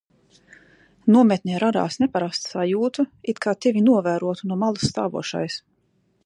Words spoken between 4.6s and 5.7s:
malas stāvošais.